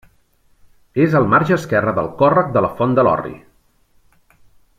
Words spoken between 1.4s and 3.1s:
esquerre del Còrrec de la Font de